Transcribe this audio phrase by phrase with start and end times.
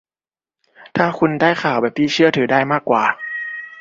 [0.95, 3.05] ถ้าคุณได้ข่าวแบบที่เชื่อถือได้มากว่า